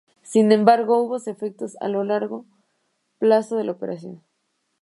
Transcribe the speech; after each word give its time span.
Sin 0.23 0.51
embargo, 0.51 0.99
hubo 1.03 1.15
efectos 1.17 1.77
a 1.79 1.87
largo 1.87 2.43
plazo 3.19 3.55
de 3.55 3.65
la 3.65 3.73
operación. 3.73 4.23